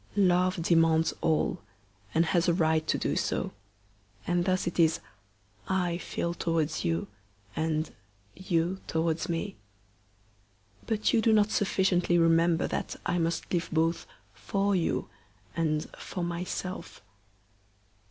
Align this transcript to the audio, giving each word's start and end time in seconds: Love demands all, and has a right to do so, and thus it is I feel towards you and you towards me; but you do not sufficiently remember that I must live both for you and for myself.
Love 0.15 0.59
demands 0.63 1.13
all, 1.21 1.61
and 2.11 2.25
has 2.25 2.47
a 2.49 2.55
right 2.55 2.87
to 2.87 2.97
do 2.97 3.15
so, 3.15 3.51
and 4.25 4.45
thus 4.45 4.65
it 4.65 4.79
is 4.79 4.99
I 5.67 5.99
feel 5.99 6.33
towards 6.33 6.83
you 6.83 7.05
and 7.55 7.93
you 8.35 8.79
towards 8.87 9.29
me; 9.29 9.57
but 10.87 11.13
you 11.13 11.21
do 11.21 11.31
not 11.31 11.51
sufficiently 11.51 12.17
remember 12.17 12.65
that 12.65 12.95
I 13.05 13.19
must 13.19 13.53
live 13.53 13.69
both 13.71 14.07
for 14.33 14.75
you 14.75 15.07
and 15.55 15.87
for 15.95 16.23
myself. 16.23 17.03